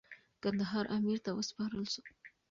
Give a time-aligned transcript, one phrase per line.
[0.43, 2.01] کندهار امیر ته وسپارل سو.